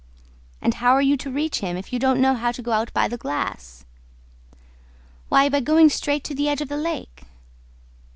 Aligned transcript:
"And 0.63 0.73
how 0.73 0.93
are 0.93 1.01
you 1.03 1.15
to 1.17 1.29
reach 1.29 1.59
him, 1.59 1.77
if 1.77 1.93
you 1.93 1.99
don't 1.99 2.19
know 2.19 2.33
how 2.33 2.51
to 2.53 2.63
go 2.63 2.71
out 2.71 2.91
by 2.91 3.07
the 3.07 3.19
glass?" 3.19 3.85
"Why, 5.29 5.47
by 5.47 5.59
going 5.59 5.89
straight 5.89 6.23
to 6.23 6.33
the 6.33 6.49
edge 6.49 6.61
of 6.61 6.69
the 6.69 6.75
lake." 6.75 7.21